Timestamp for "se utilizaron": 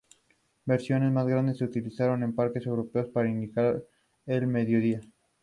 1.59-2.23